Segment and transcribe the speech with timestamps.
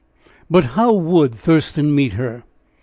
[0.49, 2.43] But how would Thurston meet her?